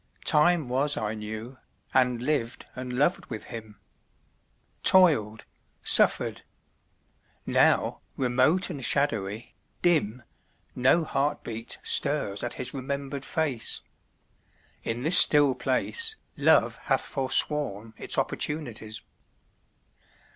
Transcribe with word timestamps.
Time 0.25 0.67
was 0.67 0.97
I 0.97 1.13
knew, 1.13 1.59
and 1.93 2.23
lived 2.23 2.65
and 2.75 2.91
loved 2.91 3.27
with 3.27 3.43
him; 3.43 3.79
Toiled, 4.81 5.45
suffered. 5.83 6.41
Now, 7.45 8.01
remote 8.17 8.71
and 8.71 8.83
shadowy, 8.83 9.53
dim, 9.83 10.23
No 10.75 11.03
heartbeat 11.03 11.77
stirs 11.83 12.43
at 12.43 12.53
his 12.55 12.73
remembered 12.73 13.25
face. 13.25 13.81
In 14.81 15.01
this 15.03 15.19
still 15.19 15.53
place 15.53 16.15
Love 16.35 16.77
hath 16.85 17.05
forsworn 17.05 17.93
its 17.95 18.17
opportunities. 18.17 19.03